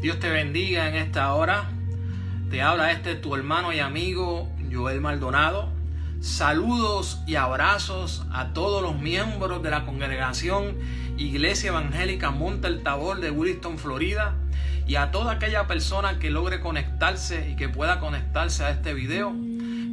[0.00, 1.68] Dios te bendiga en esta hora.
[2.48, 5.68] Te habla este tu hermano y amigo Joel Maldonado.
[6.22, 10.78] Saludos y abrazos a todos los miembros de la congregación
[11.18, 14.36] Iglesia Evangélica Monte el Tabor de Williston, Florida.
[14.86, 19.34] Y a toda aquella persona que logre conectarse y que pueda conectarse a este video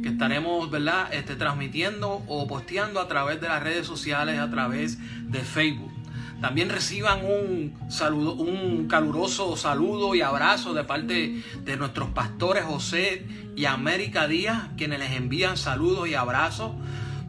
[0.02, 1.12] que estaremos ¿verdad?
[1.12, 4.98] Este, transmitiendo o posteando a través de las redes sociales, a través
[5.30, 5.97] de Facebook.
[6.40, 13.26] También reciban un saludo, un caluroso saludo y abrazo de parte de nuestros pastores José
[13.56, 16.72] y América Díaz, quienes les envían saludos y abrazos,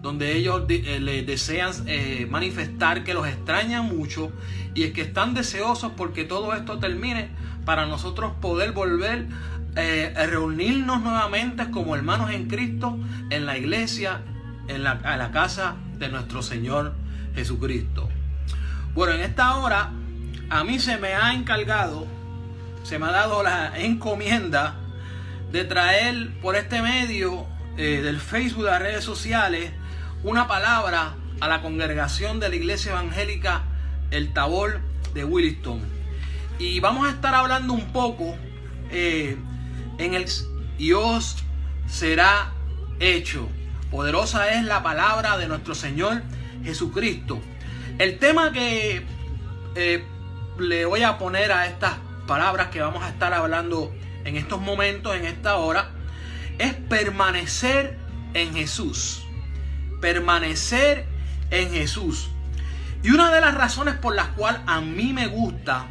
[0.03, 4.31] donde ellos eh, les desean eh, manifestar que los extrañan mucho
[4.75, 7.29] y es que están deseosos porque todo esto termine
[7.65, 9.25] para nosotros poder volver
[9.75, 12.99] eh, a reunirnos nuevamente como hermanos en Cristo
[13.31, 14.21] en la iglesia,
[14.67, 16.93] en la, en la casa de nuestro Señor
[17.33, 18.07] Jesucristo.
[18.99, 19.91] Bueno, en esta hora
[20.49, 22.05] a mí se me ha encargado,
[22.83, 24.75] se me ha dado la encomienda
[25.53, 29.71] de traer por este medio eh, del Facebook, de las redes sociales,
[30.21, 33.63] una palabra a la congregación de la iglesia evangélica
[34.11, 34.81] El Tabor
[35.13, 35.79] de Williston.
[36.59, 38.35] Y vamos a estar hablando un poco
[38.91, 39.37] eh,
[39.97, 40.25] en el
[40.77, 41.37] Dios
[41.87, 42.51] será
[42.99, 43.47] hecho.
[43.91, 46.21] Poderosa es la palabra de nuestro Señor
[46.65, 47.39] Jesucristo.
[47.99, 49.05] El tema que
[49.75, 50.05] eh,
[50.57, 53.93] le voy a poner a estas palabras que vamos a estar hablando
[54.23, 55.89] en estos momentos, en esta hora,
[56.59, 57.97] es permanecer
[58.33, 59.25] en Jesús.
[59.99, 61.07] Permanecer
[61.51, 62.29] en Jesús.
[63.03, 65.87] Y una de las razones por las cuales a mí me gusta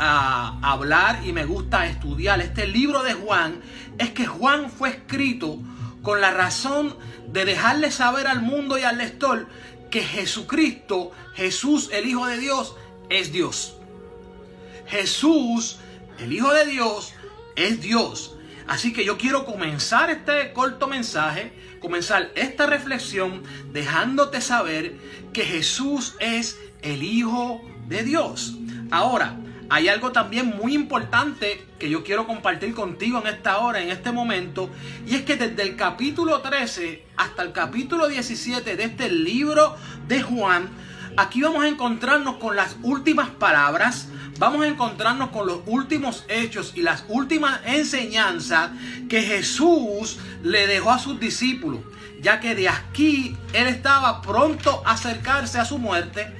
[0.00, 3.62] ah, hablar y me gusta estudiar este libro de Juan
[3.96, 5.58] es que Juan fue escrito
[6.02, 6.94] con la razón
[7.28, 9.46] de dejarle saber al mundo y al lector
[9.92, 12.74] que Jesucristo, Jesús el Hijo de Dios,
[13.10, 13.76] es Dios.
[14.86, 15.78] Jesús,
[16.18, 17.12] el Hijo de Dios,
[17.54, 18.34] es Dios.
[18.66, 23.42] Así que yo quiero comenzar este corto mensaje, comenzar esta reflexión
[23.72, 24.96] dejándote saber
[25.34, 28.54] que Jesús es el Hijo de Dios.
[28.90, 29.38] Ahora,
[29.72, 34.12] hay algo también muy importante que yo quiero compartir contigo en esta hora, en este
[34.12, 34.68] momento,
[35.06, 39.74] y es que desde el capítulo 13 hasta el capítulo 17 de este libro
[40.06, 40.68] de Juan,
[41.16, 46.74] aquí vamos a encontrarnos con las últimas palabras, vamos a encontrarnos con los últimos hechos
[46.76, 48.72] y las últimas enseñanzas
[49.08, 51.80] que Jesús le dejó a sus discípulos,
[52.20, 56.30] ya que de aquí él estaba pronto a acercarse a su muerte,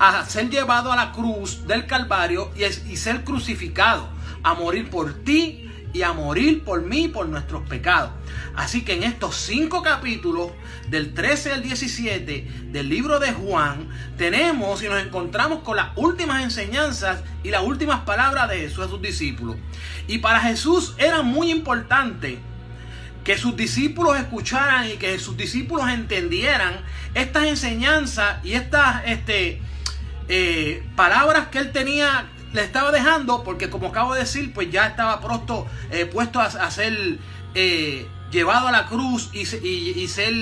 [0.00, 4.08] a ser llevado a la cruz del Calvario y, y ser crucificado,
[4.42, 8.12] a morir por ti y a morir por mí por nuestros pecados.
[8.56, 10.52] Así que en estos cinco capítulos,
[10.88, 16.42] del 13 al 17 del libro de Juan, tenemos y nos encontramos con las últimas
[16.42, 19.56] enseñanzas y las últimas palabras de Jesús a sus discípulos.
[20.08, 22.38] Y para Jesús era muy importante
[23.22, 26.80] que sus discípulos escucharan y que sus discípulos entendieran
[27.12, 29.60] estas enseñanzas y estas este,
[30.32, 34.86] eh, palabras que él tenía, le estaba dejando, porque como acabo de decir, pues ya
[34.86, 37.18] estaba pronto eh, puesto a, ser
[37.54, 40.32] eh, llevado a la cruz y, y, ser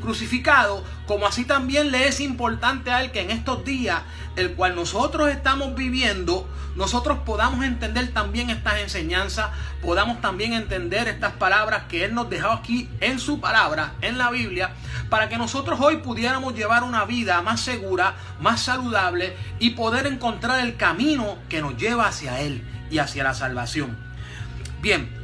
[0.00, 4.02] crucificado, como así también le es importante a él que en estos días,
[4.36, 9.48] el cual nosotros estamos viviendo, nosotros podamos entender también estas enseñanzas,
[9.80, 14.30] podamos también entender estas palabras que Él nos dejó aquí en su palabra, en la
[14.30, 14.74] Biblia,
[15.08, 20.60] para que nosotros hoy pudiéramos llevar una vida más segura, más saludable y poder encontrar
[20.60, 23.96] el camino que nos lleva hacia Él y hacia la salvación.
[24.82, 25.15] Bien,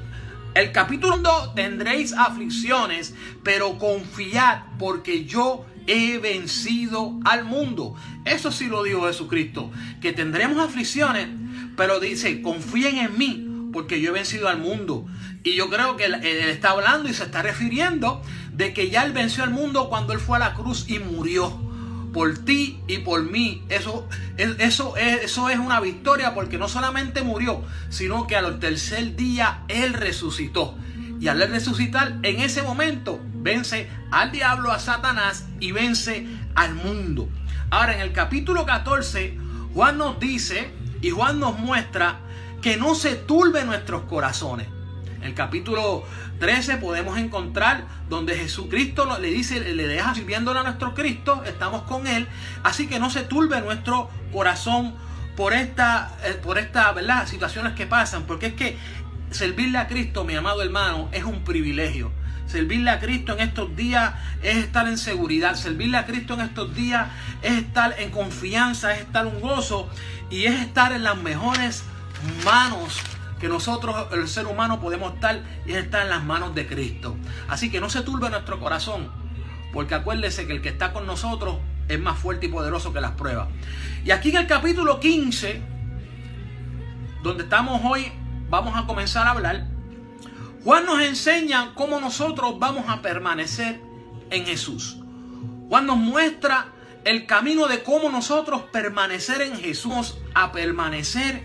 [0.54, 7.94] el capítulo 2 tendréis aflicciones, pero confiad porque yo he vencido al mundo.
[8.24, 9.70] Eso sí lo dijo Jesucristo,
[10.00, 11.28] que tendremos aflicciones,
[11.76, 15.06] pero dice, confíen en mí porque yo he vencido al mundo.
[15.42, 18.22] Y yo creo que él, está hablando y se está refiriendo
[18.52, 21.61] de que ya él venció al mundo cuando él fue a la cruz y murió
[22.12, 23.64] por ti y por mí.
[23.68, 29.16] Eso, eso, es, eso es una victoria porque no solamente murió, sino que al tercer
[29.16, 30.76] día Él resucitó.
[31.20, 37.28] Y al resucitar, en ese momento, vence al diablo, a Satanás y vence al mundo.
[37.70, 39.38] Ahora, en el capítulo 14,
[39.72, 42.18] Juan nos dice y Juan nos muestra
[42.60, 44.68] que no se turbe nuestros corazones.
[45.22, 46.02] En el capítulo
[46.40, 52.08] 13 podemos encontrar donde Jesucristo le dice, le deja sirviéndole a nuestro Cristo, estamos con
[52.08, 52.26] Él,
[52.64, 54.94] así que no se turbe nuestro corazón
[55.36, 56.92] por esta, eh, por esta,
[57.28, 58.76] situaciones que pasan, porque es que
[59.30, 62.10] servirle a Cristo, mi amado hermano, es un privilegio.
[62.46, 65.54] Servirle a Cristo en estos días es estar en seguridad.
[65.54, 67.06] Servirle a Cristo en estos días
[67.42, 69.88] es estar en confianza, es estar un gozo
[70.30, 71.84] y es estar en las mejores
[72.44, 73.00] manos
[73.42, 77.16] que nosotros, el ser humano, podemos estar y es estar en las manos de Cristo.
[77.48, 79.10] Así que no se turbe nuestro corazón,
[79.72, 81.56] porque acuérdese que el que está con nosotros
[81.88, 83.48] es más fuerte y poderoso que las pruebas.
[84.04, 85.60] Y aquí en el capítulo 15,
[87.24, 88.12] donde estamos hoy,
[88.48, 89.66] vamos a comenzar a hablar.
[90.62, 93.80] Juan nos enseña cómo nosotros vamos a permanecer
[94.30, 94.98] en Jesús.
[95.68, 96.68] Juan nos muestra
[97.02, 101.42] el camino de cómo nosotros permanecer en Jesús, a permanecer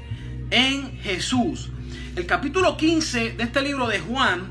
[0.52, 1.72] en Jesús.
[2.18, 4.42] El capítulo 15 de este libro de Juan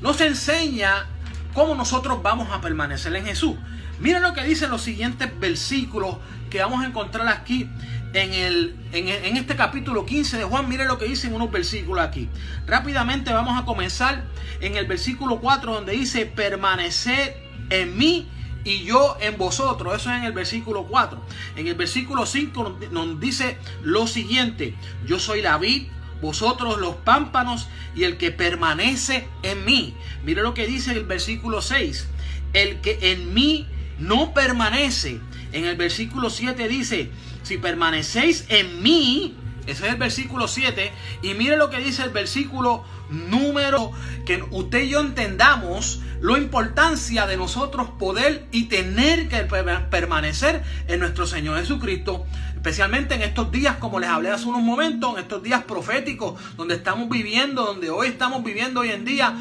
[0.00, 1.06] nos enseña
[1.52, 3.54] cómo nosotros vamos a permanecer en Jesús.
[4.00, 6.16] Mira lo que dicen los siguientes versículos
[6.50, 7.70] que vamos a encontrar aquí
[8.14, 12.28] en, el, en, este capítulo 15 de Juan, mire lo que dicen unos versículos aquí.
[12.66, 14.24] Rápidamente vamos a comenzar
[14.60, 17.36] en el versículo 4 donde dice, permanecer
[17.70, 18.28] en mí
[18.64, 19.94] y yo en vosotros.
[19.94, 21.24] Eso es en el versículo 4.
[21.54, 24.74] En el versículo 5 nos dice lo siguiente,
[25.06, 25.84] yo soy la vid,
[26.20, 29.94] vosotros los pámpanos y el que permanece en mí.
[30.24, 32.08] Mire lo que dice el versículo 6,
[32.52, 33.66] el que en mí
[33.98, 35.20] no permanece.
[35.52, 37.10] En el versículo 7 dice,
[37.42, 42.10] si permanecéis en mí, ese es el versículo 7, y mire lo que dice el
[42.10, 43.92] versículo número,
[44.26, 49.46] que usted y yo entendamos la importancia de nosotros poder y tener que
[49.90, 52.24] permanecer en nuestro Señor Jesucristo,
[52.64, 56.76] especialmente en estos días, como les hablé hace unos momentos, en estos días proféticos, donde
[56.76, 59.36] estamos viviendo, donde hoy estamos viviendo hoy en día,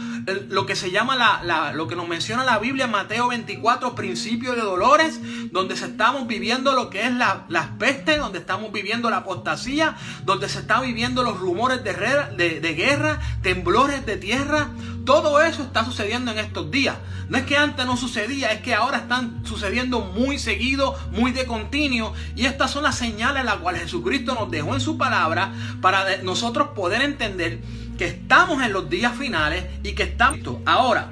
[0.50, 4.62] lo que se llama la, lo que nos menciona la Biblia, Mateo 24, principio de
[4.62, 5.22] dolores,
[5.54, 9.96] donde se estamos viviendo lo que es la, las pestes, donde estamos viviendo la apostasía,
[10.26, 14.68] donde se están viviendo los rumores de guerra, temblores de tierra,
[15.06, 16.98] todo eso está sucediendo en estos días.
[17.30, 21.46] No es que antes no sucedía, es que ahora están sucediendo muy seguido, muy de
[21.46, 22.14] continuo.
[22.36, 26.70] Y estas son las señales las cuales Jesucristo nos dejó en su palabra para nosotros
[26.70, 27.60] poder entender
[27.98, 30.40] que estamos en los días finales y que estamos...
[30.66, 31.12] Ahora,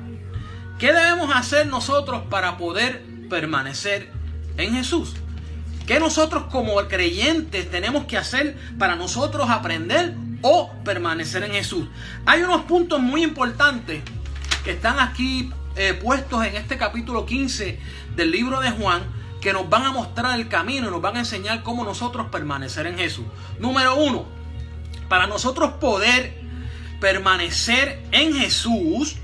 [0.79, 4.11] ¿qué debemos hacer nosotros para poder permanecer
[4.57, 5.13] en Jesús?
[5.85, 11.87] ¿Qué nosotros como creyentes tenemos que hacer para nosotros aprender o permanecer en Jesús.
[12.25, 14.01] Hay unos puntos muy importantes
[14.63, 17.79] que están aquí eh, puestos en este capítulo 15
[18.15, 19.03] del libro de Juan
[19.41, 22.85] que nos van a mostrar el camino y nos van a enseñar cómo nosotros permanecer
[22.85, 23.25] en Jesús.
[23.59, 24.25] Número uno,
[25.09, 26.39] para nosotros poder
[26.99, 29.17] permanecer en Jesús,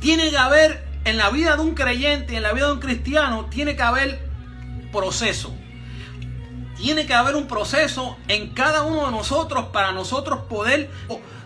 [0.00, 3.46] tiene que haber en la vida de un creyente, en la vida de un cristiano,
[3.46, 4.28] tiene que haber
[4.92, 5.54] proceso.
[6.80, 10.90] Tiene que haber un proceso en cada uno de nosotros para nosotros poder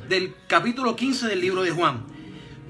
[0.08, 2.06] del capítulo 15 del libro de Juan.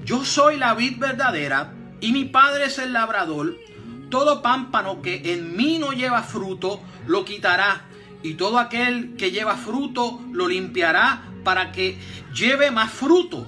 [0.03, 3.55] Yo soy la vid verdadera y mi padre es el labrador.
[4.09, 7.85] Todo pámpano que en mí no lleva fruto lo quitará
[8.23, 11.99] y todo aquel que lleva fruto lo limpiará para que
[12.33, 13.45] lleve más fruto.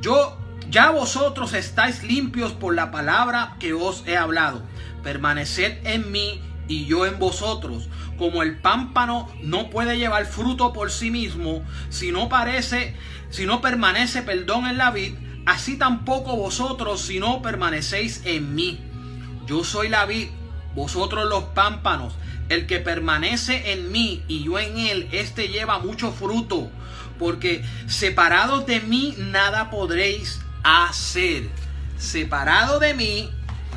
[0.00, 0.38] Yo
[0.70, 4.62] ya vosotros estáis limpios por la palabra que os he hablado.
[5.02, 7.88] Permaneced en mí y yo en vosotros.
[8.18, 12.96] Como el pámpano no puede llevar fruto por sí mismo, si no parece,
[13.30, 15.14] si no permanece, perdón, en la vid,
[15.46, 18.80] así tampoco vosotros si no permanecéis en mí.
[19.46, 20.28] Yo soy la vid,
[20.74, 22.14] vosotros los pámpanos.
[22.48, 26.70] El que permanece en mí y yo en él, este lleva mucho fruto,
[27.18, 31.48] porque separados de mí nada podréis hacer.
[31.96, 33.30] Separado de mí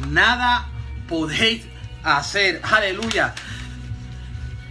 [0.10, 0.68] nada
[1.08, 1.66] podéis
[2.08, 2.62] hacer.
[2.64, 3.34] Aleluya.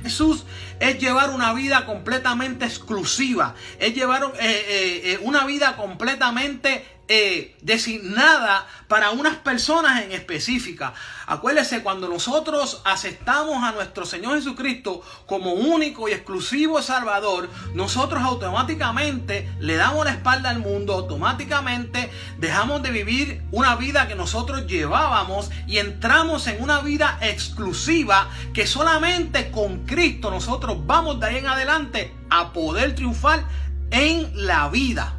[0.02, 0.44] Jesús
[0.80, 7.56] es llevar una vida completamente exclusiva, es llevar eh, eh, eh, una vida completamente eh,
[7.62, 10.92] designada para unas personas en específica.
[11.26, 19.48] Acuérdese, cuando nosotros aceptamos a nuestro Señor Jesucristo como único y exclusivo Salvador, nosotros automáticamente
[19.60, 25.50] le damos la espalda al mundo, automáticamente dejamos de vivir una vida que nosotros llevábamos
[25.66, 31.46] y entramos en una vida exclusiva que solamente con Cristo nosotros vamos de ahí en
[31.46, 33.44] adelante a poder triunfar
[33.90, 35.15] en la vida.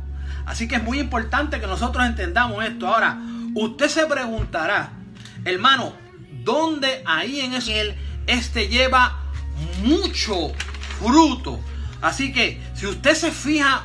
[0.47, 2.87] Así que es muy importante que nosotros entendamos esto.
[2.87, 3.19] Ahora,
[3.53, 4.93] usted se preguntará,
[5.43, 5.93] hermano,
[6.43, 9.23] ¿dónde ahí en ese este lleva
[9.83, 10.53] mucho
[10.99, 11.59] fruto?
[12.01, 13.83] Así que si usted se fija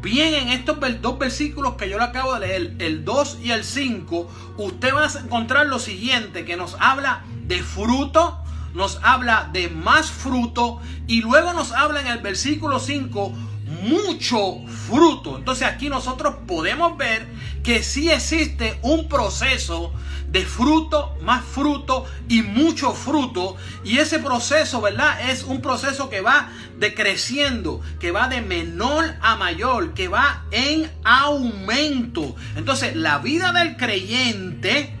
[0.00, 3.64] bien en estos dos versículos que yo le acabo de leer, el 2 y el
[3.64, 8.38] 5, usted va a encontrar lo siguiente, que nos habla de fruto,
[8.74, 13.32] nos habla de más fruto y luego nos habla en el versículo 5
[13.66, 15.36] mucho fruto.
[15.36, 17.26] Entonces aquí nosotros podemos ver
[17.62, 19.92] que sí existe un proceso
[20.28, 23.56] de fruto, más fruto y mucho fruto.
[23.84, 25.30] Y ese proceso, ¿verdad?
[25.30, 30.90] Es un proceso que va decreciendo, que va de menor a mayor, que va en
[31.04, 32.36] aumento.
[32.56, 34.94] Entonces la vida del creyente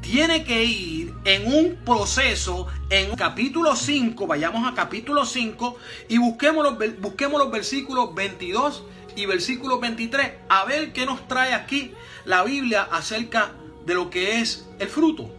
[0.00, 5.76] tiene que ir en un proceso, en capítulo 5, vayamos a capítulo 5
[6.08, 8.84] y busquemos los, busquemos los versículos 22
[9.16, 11.92] y versículo 23, a ver qué nos trae aquí
[12.24, 13.52] la Biblia acerca
[13.84, 15.30] de lo que es el fruto.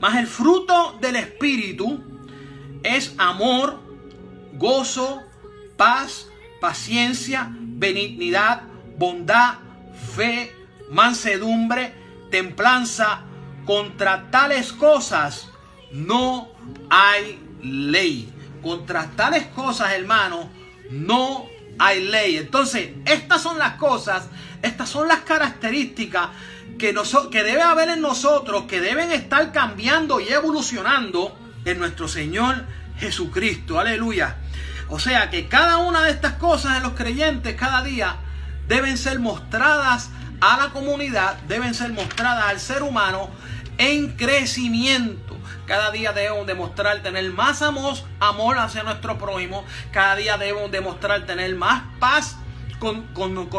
[0.00, 2.02] Mas el fruto del Espíritu
[2.82, 3.78] es amor,
[4.54, 5.22] gozo,
[5.76, 6.28] paz,
[6.60, 8.62] paciencia, benignidad,
[8.96, 9.58] bondad,
[10.14, 10.52] fe,
[10.90, 11.94] mansedumbre,
[12.30, 13.26] templanza,
[13.64, 15.48] contra tales cosas
[15.92, 16.48] no
[16.90, 18.32] hay ley.
[18.62, 20.50] Contra tales cosas, hermano,
[20.90, 21.46] no
[21.78, 22.36] hay ley.
[22.36, 24.28] Entonces, estas son las cosas,
[24.62, 26.28] estas son las características
[26.78, 26.94] que,
[27.30, 32.64] que debe haber en nosotros, que deben estar cambiando y evolucionando en nuestro Señor
[32.98, 33.78] Jesucristo.
[33.78, 34.36] Aleluya.
[34.88, 38.16] O sea que cada una de estas cosas en los creyentes cada día
[38.68, 40.10] deben ser mostradas
[40.42, 43.30] a la comunidad, deben ser mostradas al ser humano
[43.78, 45.38] en crecimiento.
[45.66, 49.64] Cada día debemos demostrar tener más amor, amor hacia nuestro prójimo.
[49.92, 52.36] Cada día debemos demostrar tener más paz
[52.80, 53.06] con,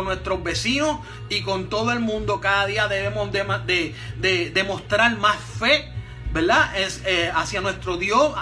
[0.06, 1.00] nuestros vecinos
[1.30, 2.42] y con todo el mundo.
[2.42, 5.93] Cada día debemos de, de demostrar más fe
[6.34, 6.76] ¿verdad?
[6.78, 8.34] Es eh, hacia nuestro Dios,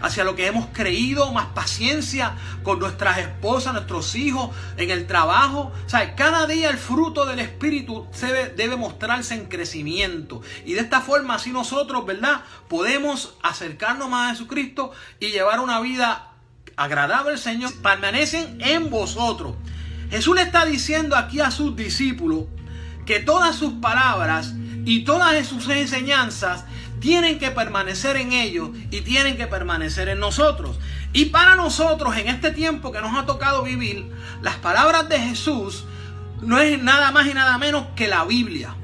[0.00, 5.72] hacia, lo que hemos creído, más paciencia con nuestras esposas, nuestros hijos, en el trabajo.
[5.84, 10.40] O sea, cada día el fruto del Espíritu debe, debe mostrarse en crecimiento.
[10.64, 12.42] Y de esta forma, así nosotros, ¿verdad?
[12.68, 16.30] Podemos acercarnos más a Jesucristo y llevar una vida
[16.76, 17.74] agradable al Señor.
[17.82, 19.56] Permanecen en vosotros.
[20.10, 22.44] Jesús le está diciendo aquí a sus discípulos
[23.04, 26.64] que todas sus palabras y todas sus enseñanzas
[27.04, 30.78] tienen que permanecer en ellos y tienen que permanecer en nosotros.
[31.12, 35.84] Y para nosotros, en este tiempo que nos ha tocado vivir, las palabras de Jesús
[36.40, 38.74] no es nada más y nada menos que la Biblia.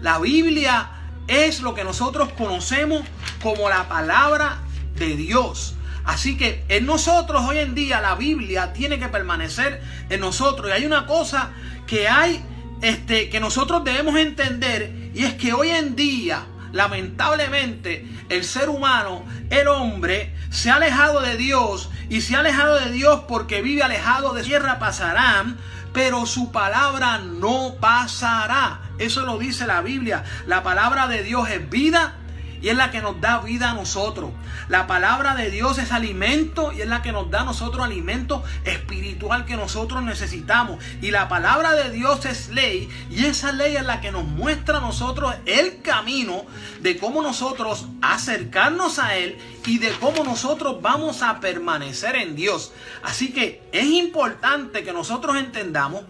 [0.00, 0.90] La Biblia
[1.28, 3.04] es lo que nosotros conocemos
[3.40, 4.58] como la palabra
[4.96, 5.76] de Dios.
[6.02, 10.68] Así que en nosotros hoy en día la Biblia tiene que permanecer en nosotros.
[10.68, 11.52] Y hay una cosa
[11.86, 12.42] que hay
[12.80, 19.24] este, que nosotros debemos entender y es que hoy en día lamentablemente el ser humano,
[19.50, 23.82] el hombre, se ha alejado de Dios y se ha alejado de Dios porque vive
[23.82, 25.58] alejado de tierra pasarán,
[25.92, 28.80] pero su palabra no pasará.
[28.98, 30.24] Eso lo dice la Biblia.
[30.46, 32.16] La palabra de Dios es vida
[32.62, 34.30] y es la que nos da vida a nosotros.
[34.68, 38.44] La palabra de Dios es alimento y es la que nos da a nosotros alimento
[38.64, 40.82] espiritual que nosotros necesitamos.
[41.02, 44.78] Y la palabra de Dios es ley y esa ley es la que nos muestra
[44.78, 46.44] a nosotros el camino
[46.80, 52.72] de cómo nosotros acercarnos a Él y de cómo nosotros vamos a permanecer en Dios.
[53.02, 56.02] Así que es importante que nosotros entendamos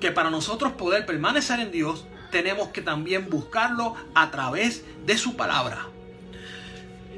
[0.00, 5.36] que para nosotros poder permanecer en Dios, tenemos que también buscarlo a través de su
[5.36, 5.93] palabra.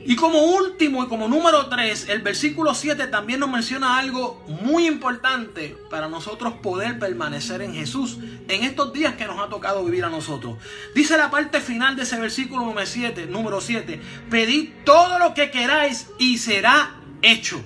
[0.08, 4.86] Y como último y como número 3, el versículo 7 también nos menciona algo muy
[4.86, 10.04] importante para nosotros poder permanecer en Jesús en estos días que nos ha tocado vivir
[10.04, 10.58] a nosotros.
[10.94, 15.50] Dice la parte final de ese versículo número 7, número 7, pedid todo lo que
[15.50, 17.60] queráis y será hecho.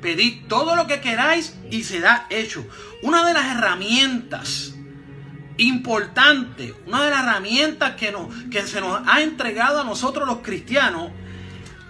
[0.00, 2.64] Pedid todo lo que queráis y será hecho.
[3.02, 4.76] Una de las herramientas
[5.56, 10.38] importantes, una de las herramientas que, nos, que se nos ha entregado a nosotros los
[10.38, 11.10] cristianos,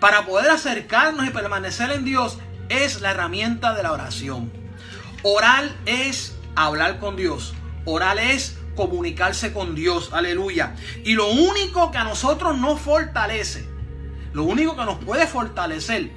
[0.04, 2.36] para poder acercarnos y permanecer en Dios
[2.68, 4.52] es la herramienta de la oración.
[5.22, 7.54] Orar es hablar con Dios.
[7.86, 10.10] Orar es comunicarse con Dios.
[10.12, 10.74] Aleluya.
[11.04, 13.66] Y lo único que a nosotros nos fortalece,
[14.34, 16.10] lo único que nos puede fortalecer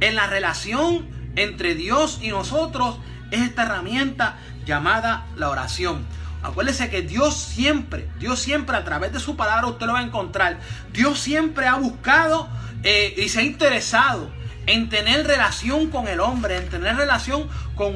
[0.00, 2.98] en la relación entre Dios y nosotros
[3.30, 6.04] es esta herramienta llamada la oración.
[6.42, 10.02] Acuérdese que Dios siempre, Dios siempre a través de su palabra usted lo va a
[10.02, 10.58] encontrar.
[10.92, 12.48] Dios siempre ha buscado
[12.82, 14.30] eh, y se ha interesado
[14.66, 17.94] en tener relación con el hombre, en tener relación con,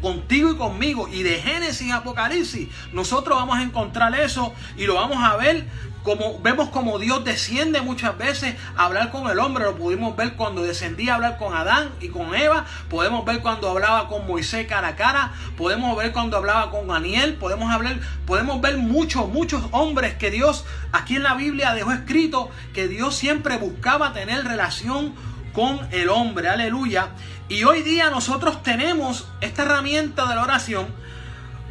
[0.00, 1.08] contigo y conmigo.
[1.08, 5.66] Y de Génesis a Apocalipsis, nosotros vamos a encontrar eso y lo vamos a ver
[6.02, 10.34] como vemos como Dios desciende muchas veces a hablar con el hombre, lo pudimos ver
[10.34, 14.66] cuando descendía a hablar con Adán y con Eva, podemos ver cuando hablaba con Moisés
[14.66, 19.62] cara a cara, podemos ver cuando hablaba con Daniel, podemos hablar, podemos ver muchos, muchos
[19.72, 25.14] hombres que Dios aquí en la Biblia dejó escrito que Dios siempre buscaba tener relación
[25.52, 27.10] con el hombre, aleluya.
[27.48, 30.86] Y hoy día nosotros tenemos esta herramienta de la oración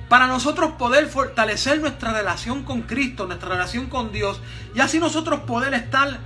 [0.10, 4.42] para nosotros poder fortalecer nuestra relación con Cristo, nuestra relación con Dios,
[4.76, 6.20] y así nosotros poder estar,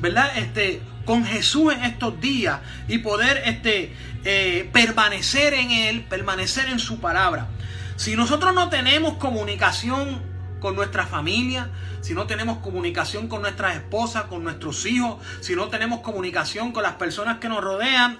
[0.00, 0.36] ¿verdad?
[0.36, 6.80] Este, con Jesús en estos días y poder este, eh, permanecer en Él, permanecer en
[6.80, 7.46] su palabra.
[7.96, 10.20] Si nosotros no tenemos comunicación
[10.60, 15.68] con nuestra familia, si no tenemos comunicación con nuestras esposas, con nuestros hijos, si no
[15.68, 18.18] tenemos comunicación con las personas que nos rodean,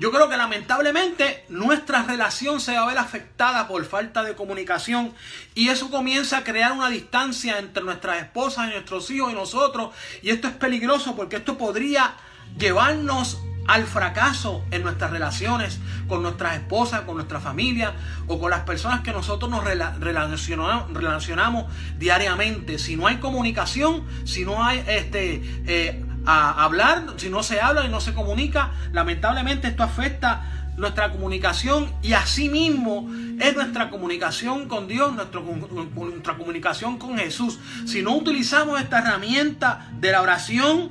[0.00, 5.12] yo creo que lamentablemente nuestra relación se va a ver afectada por falta de comunicación
[5.54, 9.90] y eso comienza a crear una distancia entre nuestras esposas y nuestros hijos y nosotros
[10.22, 12.14] y esto es peligroso porque esto podría
[12.58, 15.78] llevarnos al fracaso en nuestras relaciones
[16.08, 17.92] con nuestras esposas, con nuestra familia
[18.26, 21.66] o con las personas que nosotros nos relacionamos, relacionamos
[21.98, 22.78] diariamente.
[22.78, 27.88] Si no hay comunicación, si no hay este, eh, hablar, si no se habla y
[27.88, 30.42] no se comunica, lamentablemente esto afecta
[30.76, 33.08] nuestra comunicación y asimismo
[33.38, 37.58] es nuestra comunicación con Dios, nuestra comunicación con Jesús.
[37.86, 40.90] Si no utilizamos esta herramienta de la oración,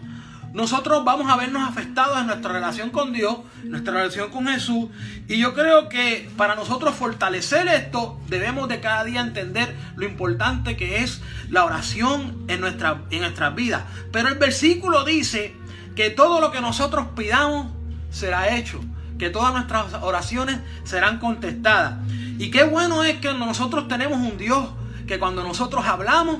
[0.53, 4.89] nosotros vamos a vernos afectados en nuestra relación con Dios, nuestra relación con Jesús.
[5.27, 10.75] Y yo creo que para nosotros fortalecer esto, debemos de cada día entender lo importante
[10.75, 13.83] que es la oración en, nuestra, en nuestras vidas.
[14.11, 15.55] Pero el versículo dice
[15.95, 17.67] que todo lo que nosotros pidamos
[18.09, 18.79] será hecho,
[19.19, 21.99] que todas nuestras oraciones serán contestadas.
[22.39, 24.69] Y qué bueno es que nosotros tenemos un Dios
[25.05, 26.37] que cuando nosotros hablamos,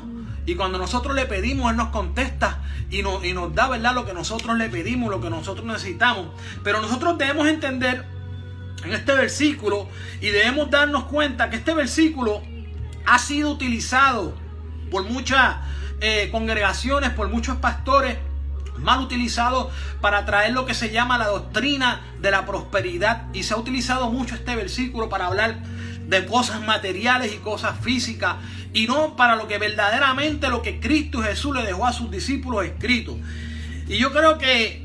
[0.49, 3.93] y cuando nosotros le pedimos, Él nos contesta y, y nos da, ¿verdad?
[3.93, 6.29] Lo que nosotros le pedimos, lo que nosotros necesitamos.
[6.63, 8.03] Pero nosotros debemos entender
[8.83, 9.88] en este versículo
[10.19, 12.41] y debemos darnos cuenta que este versículo
[13.05, 14.33] ha sido utilizado
[14.89, 15.57] por muchas
[16.01, 18.17] eh, congregaciones, por muchos pastores
[18.79, 19.69] mal utilizado
[20.01, 24.09] para traer lo que se llama la doctrina de la prosperidad y se ha utilizado
[24.09, 25.59] mucho este versículo para hablar
[26.10, 28.38] de cosas materiales y cosas físicas
[28.74, 32.65] y no para lo que verdaderamente lo que Cristo Jesús le dejó a sus discípulos
[32.65, 33.17] escrito.
[33.88, 34.84] Y yo creo que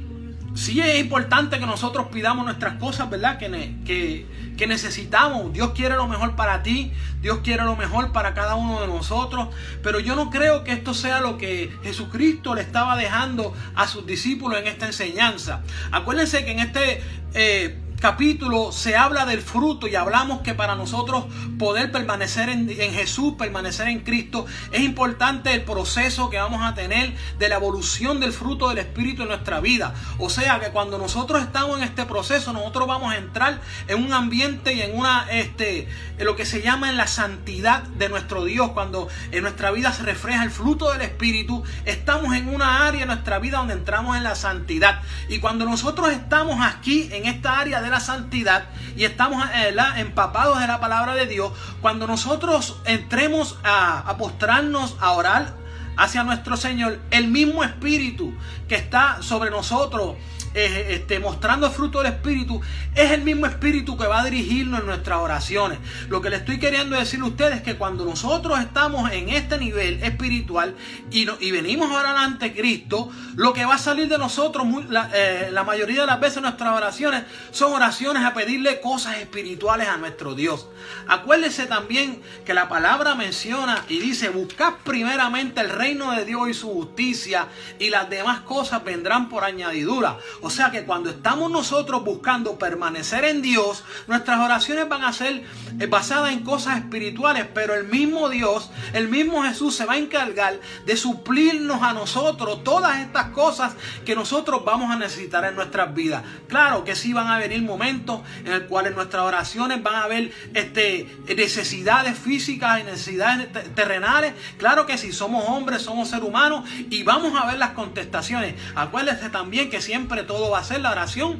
[0.54, 3.38] sí es importante que nosotros pidamos nuestras cosas, ¿verdad?
[3.38, 5.52] Que, que, que, necesitamos.
[5.52, 9.48] Dios quiere lo mejor para ti, Dios quiere lo mejor para cada uno de nosotros,
[9.82, 14.06] pero yo no creo que esto sea lo que Jesucristo le estaba dejando a sus
[14.06, 15.62] discípulos en esta enseñanza.
[15.90, 17.02] Acuérdense que en este...
[17.34, 21.24] Eh, capítulo se habla del fruto y hablamos que para nosotros
[21.58, 27.14] poder permanecer en, Jesús, permanecer en Cristo, es importante el proceso que vamos a tener
[27.38, 29.94] de la evolución del fruto del Espíritu en nuestra vida.
[30.18, 34.12] O sea que cuando nosotros estamos en este proceso, nosotros vamos a entrar en un
[34.12, 35.88] ambiente y en una, este,
[36.18, 38.72] en lo que se llama en la santidad de nuestro Dios.
[38.72, 43.06] Cuando en nuestra vida se refleja el fruto del Espíritu, estamos en una área de
[43.06, 45.00] nuestra vida donde entramos en la santidad.
[45.30, 50.66] Y cuando nosotros estamos aquí en esta área de santidad y estamos eh, empapados de
[50.66, 55.54] la palabra de Dios, cuando nosotros entremos a, a postrarnos, a orar
[55.96, 58.34] hacia nuestro Señor, el mismo Espíritu
[58.68, 60.16] que está sobre nosotros,
[60.54, 62.60] eh, mostrando el fruto del Espíritu,
[62.94, 65.78] es el mismo Espíritu que va a dirigirnos en nuestras oraciones.
[66.08, 69.58] Lo que le estoy queriendo decir a ustedes es que cuando nosotros estamos en este
[69.58, 70.74] nivel espiritual
[71.10, 75.50] y, y venimos ahora ante Cristo, lo que va a salir de nosotros, la, eh,
[75.64, 80.68] mayoría de las veces nuestras oraciones son oraciones a pedirle cosas espirituales a nuestro Dios.
[81.08, 86.54] Acuérdese también que la palabra menciona y dice, buscad primeramente el reino de Dios y
[86.54, 90.18] su justicia y las demás cosas vendrán por añadidura.
[90.44, 95.42] O sea que cuando estamos nosotros buscando permanecer en Dios, nuestras oraciones van a ser
[95.80, 99.96] eh, basadas en cosas espirituales, pero el mismo Dios, el mismo Jesús se va a
[99.96, 103.72] encargar de suplirnos a nosotros todas estas cosas
[104.04, 106.22] que nosotros vamos a necesitar en nuestras vidas.
[106.46, 110.30] Claro que sí van a venir momentos en los cuales nuestras oraciones van a haber
[110.52, 114.34] este, necesidades físicas y necesidades terrenales.
[114.58, 118.56] Claro que sí, somos hombres, somos seres humanos y vamos a ver las contestaciones.
[118.74, 121.38] Acuérdense también que siempre todo va a ser la oración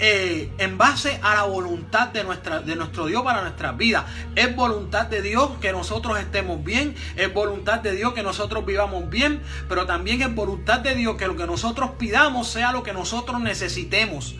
[0.00, 4.06] eh, en base a la voluntad de, nuestra, de nuestro Dios para nuestras vidas.
[4.34, 9.08] Es voluntad de Dios que nosotros estemos bien, es voluntad de Dios que nosotros vivamos
[9.08, 12.92] bien, pero también es voluntad de Dios que lo que nosotros pidamos sea lo que
[12.92, 14.34] nosotros necesitemos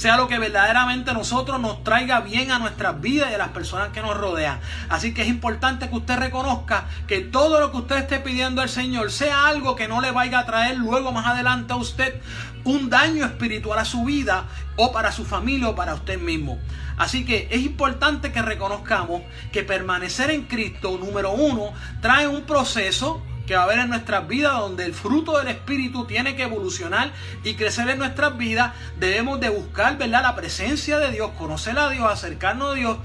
[0.00, 3.90] sea lo que verdaderamente nosotros nos traiga bien a nuestras vidas y a las personas
[3.90, 4.58] que nos rodean.
[4.88, 8.70] Así que es importante que usted reconozca que todo lo que usted esté pidiendo al
[8.70, 12.18] Señor sea algo que no le vaya a traer luego más adelante a usted
[12.64, 14.44] un daño espiritual a su vida
[14.76, 16.58] o para su familia o para usted mismo.
[16.96, 23.22] Así que es importante que reconozcamos que permanecer en Cristo, número uno, trae un proceso
[23.50, 27.10] que va a haber en nuestras vidas, donde el fruto del Espíritu tiene que evolucionar
[27.42, 30.22] y crecer en nuestras vidas, debemos de buscar, ¿verdad?
[30.22, 32.98] La presencia de Dios, conocer a Dios, acercarnos a Dios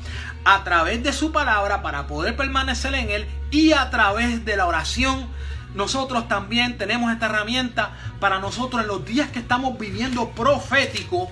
[0.44, 4.68] a través de su palabra para poder permanecer en Él y a través de la
[4.68, 5.28] oración.
[5.74, 11.28] Nosotros también tenemos esta herramienta para nosotros en los días que estamos viviendo profético,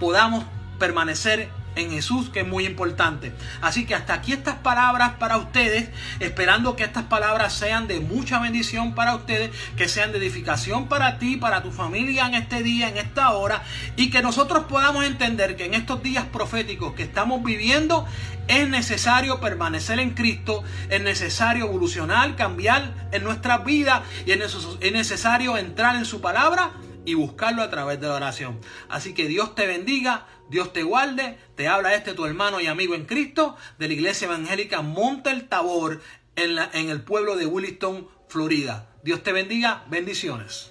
[0.00, 0.44] podamos
[0.80, 3.32] permanecer en Jesús, que es muy importante.
[3.60, 5.88] Así que hasta aquí estas palabras para ustedes,
[6.20, 11.18] esperando que estas palabras sean de mucha bendición para ustedes, que sean de edificación para
[11.18, 13.62] ti, para tu familia en este día, en esta hora,
[13.96, 18.06] y que nosotros podamos entender que en estos días proféticos que estamos viviendo,
[18.46, 25.56] es necesario permanecer en Cristo, es necesario evolucionar, cambiar en nuestra vida y es necesario
[25.56, 26.72] entrar en su palabra
[27.04, 28.60] y buscarlo a través de la oración.
[28.88, 31.38] Así que Dios te bendiga, Dios te guarde.
[31.54, 35.48] Te habla este tu hermano y amigo en Cristo de la Iglesia Evangélica Monte el
[35.48, 36.00] Tabor
[36.36, 38.90] en, la, en el pueblo de Williston, Florida.
[39.02, 40.70] Dios te bendiga, bendiciones.